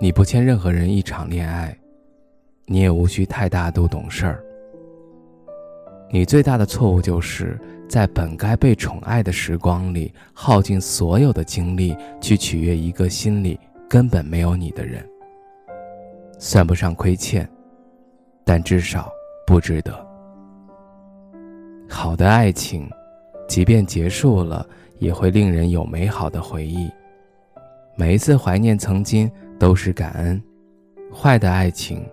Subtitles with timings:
[0.00, 1.76] 你不欠任何人一场恋爱，
[2.66, 4.44] 你也无需太大度懂事儿。
[6.08, 7.58] 你最大的错误就是
[7.88, 13.58] 在本该被宠爱的时光里，耗尽所有的精力去取悦一个心里
[13.88, 15.04] 根本没有你的人。
[16.38, 17.48] 算不上亏欠，
[18.44, 19.10] 但至少
[19.44, 20.06] 不值得。
[21.88, 22.88] 好的爱情，
[23.48, 24.64] 即便结束了，
[25.00, 26.88] 也会令人有美好的回忆。
[27.96, 29.28] 每一次怀念曾经。
[29.58, 30.42] 都是感恩，
[31.12, 32.06] 坏的爱情，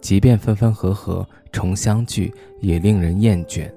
[0.00, 3.70] 即便分分合合重相聚，也令人厌倦，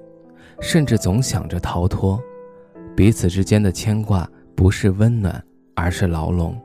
[0.60, 2.20] 甚至总想着逃脱。
[2.96, 5.42] 彼此之间的牵挂不是温暖，
[5.74, 6.60] 而是牢笼。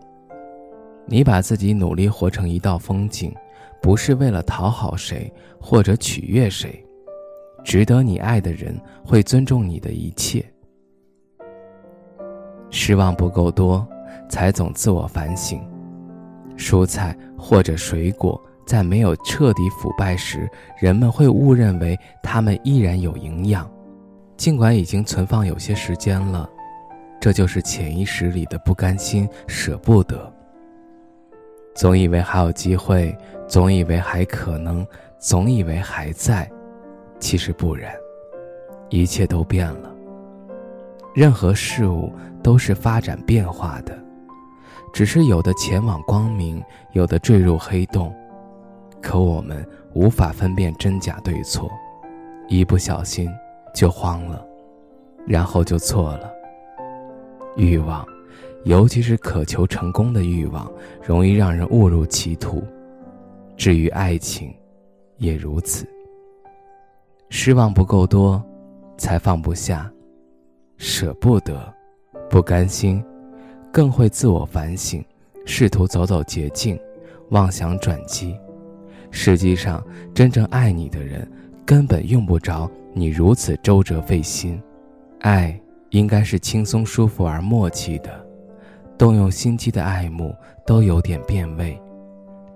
[1.06, 3.34] 你把自己努力活成一道风景，
[3.82, 6.84] 不是为了讨好谁或者取悦谁，
[7.64, 10.44] 值得你爱的人会尊重你的一切。
[12.70, 13.88] 失望不够多，
[14.30, 15.60] 才总自我反省。
[16.60, 23.68] 蔬菜或者水果在没有彻底腐败时，人们会误认为它们依然有营养，
[24.36, 26.48] 尽管已经存放有些时间了。
[27.20, 30.32] 这就是潜意识里的不甘心、舍不得。
[31.74, 34.86] 总以为还有机会，总以为还可能，
[35.18, 36.50] 总以为还在，
[37.20, 37.94] 其实不然，
[38.90, 39.96] 一切都变了。
[41.16, 43.98] 任何事物都是发展变化的。
[44.94, 48.14] 只是有的前往光明，有的坠入黑洞，
[49.02, 51.70] 可我们无法分辨真假对错，
[52.48, 53.30] 一不小心
[53.74, 54.46] 就慌了，
[55.26, 56.32] 然后就错了。
[57.56, 58.06] 欲望，
[58.66, 60.72] 尤其是渴求成功的欲望，
[61.04, 62.64] 容易让人误入歧途。
[63.58, 64.54] 至于爱情，
[65.18, 65.86] 也如此。
[67.30, 68.42] 失望不够多，
[68.98, 69.92] 才放不下，
[70.78, 71.74] 舍不得，
[72.30, 73.04] 不甘心。
[73.72, 75.04] 更会自我反省，
[75.46, 76.80] 试图走走捷径，
[77.30, 78.36] 妄想转机。
[79.12, 81.30] 实际上，真正爱你的人，
[81.66, 84.62] 根本用不着你如此周折费心。
[85.22, 85.60] 爱
[85.90, 88.26] 应该是轻松舒服而默契的，
[88.98, 91.80] 动用心机的爱慕都有点变味。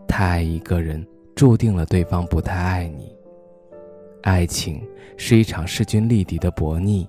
[0.08, 3.16] 太爱一个人，注定了对方不太爱你。
[4.22, 4.82] 爱情
[5.18, 7.08] 是一场势均力敌的博弈。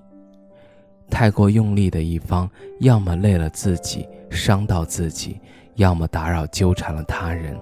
[1.15, 2.45] 太过用力的一方，
[2.81, 5.39] 要么累了自己，伤到自己；
[5.75, 7.57] 要么打扰纠缠了他人。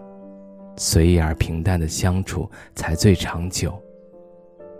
[0.75, 3.79] 随意而平淡的相处才最长久。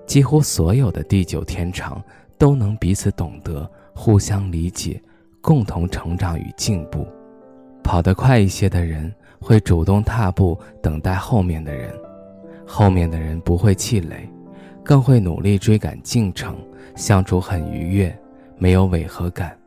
[0.08, 2.04] 几乎所有的地久天长，
[2.36, 5.00] 都能彼此懂得，互相理解，
[5.40, 7.06] 共同成长与进步。
[7.84, 11.92] 跑得快一些的人，会主动踏步等待后面的人；
[12.66, 14.28] 后面的人不会气馁，
[14.84, 16.58] 更会努力追赶进程，
[16.96, 18.20] 相处很愉悦。
[18.58, 19.58] 没有违和感，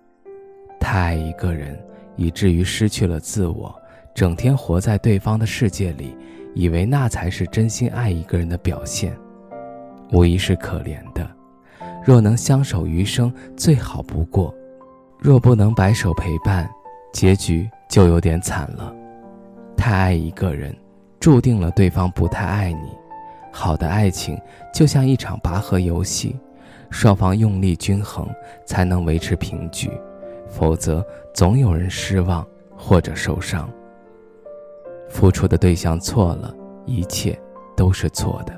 [0.80, 1.78] 太爱一个人，
[2.16, 3.74] 以至于失去了自我，
[4.14, 6.16] 整天活在对方的世界里，
[6.54, 9.16] 以为那才是真心爱一个人的表现，
[10.12, 11.28] 无疑是可怜的。
[12.04, 14.54] 若能相守余生，最好不过；
[15.19, 16.70] 若不能白首陪伴，
[17.12, 18.94] 结局就有点惨了。
[19.76, 20.75] 太爱一个人，
[21.19, 22.88] 注定了对方不太爱你。
[23.50, 24.38] 好的爱情
[24.72, 26.36] 就像一场拔河游戏。
[26.91, 28.28] 双方用力均衡，
[28.64, 29.91] 才能维持平局，
[30.48, 31.04] 否则
[31.34, 33.69] 总有人失望或者受伤。
[35.08, 36.54] 付出的对象错了，
[36.84, 37.38] 一切
[37.76, 38.52] 都是错的。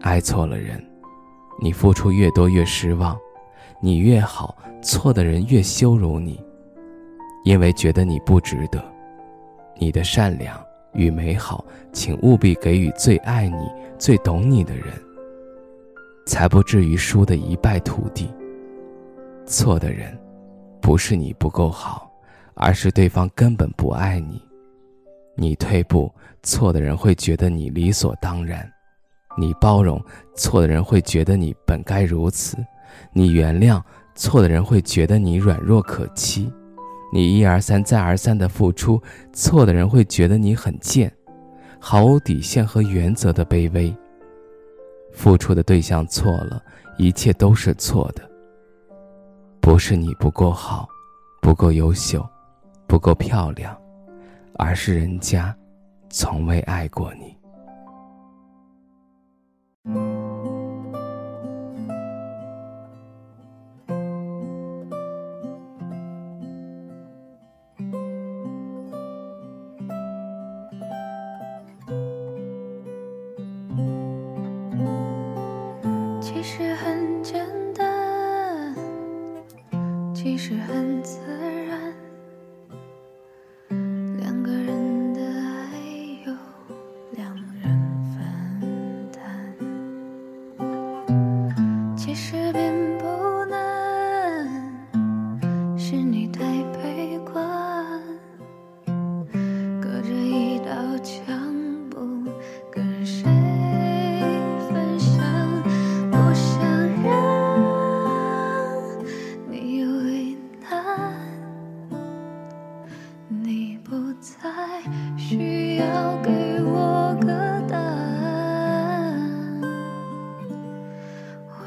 [0.00, 0.82] 爱错了人，
[1.60, 3.18] 你付出越多越失望，
[3.80, 6.42] 你越好，错的人越羞辱你，
[7.44, 8.82] 因为觉得你不值得。
[9.76, 10.58] 你的善良
[10.92, 14.86] 与美好，请务必给予最爱你、最懂你的人。
[16.28, 18.30] 才不至于输得一败涂地。
[19.46, 20.16] 错的人，
[20.78, 22.12] 不是你不够好，
[22.52, 24.38] 而是对方根本不爱你。
[25.34, 28.60] 你退步，错的人会觉得你理所当然；
[29.38, 29.98] 你包容，
[30.36, 32.58] 错的人会觉得你本该如此；
[33.10, 33.82] 你原谅，
[34.14, 36.52] 错的人会觉得你软弱可欺；
[37.10, 39.02] 你一而三再而三的付出，
[39.32, 41.10] 错的人会觉得你很贱，
[41.80, 43.96] 毫无底线和原则的卑微。
[45.12, 46.62] 付出的对象错了
[46.96, 48.28] 一切都是错的。
[49.60, 50.88] 不是你不够好
[51.42, 52.26] 不够优秀
[52.86, 53.76] 不够漂亮
[54.54, 55.54] 而是人家
[56.10, 57.37] 从未爱过你。
[80.48, 81.37] 是恩赐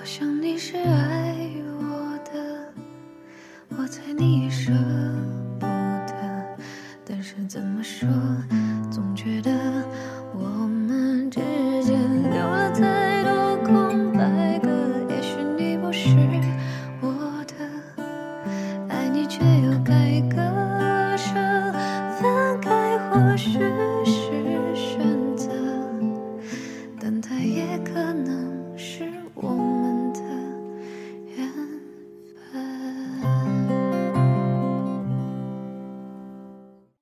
[0.01, 1.47] 我想你是爱
[1.79, 2.73] 我的
[3.77, 4.71] 我猜你也舍